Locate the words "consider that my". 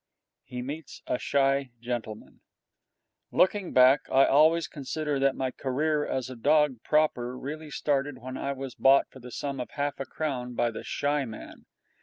4.67-5.51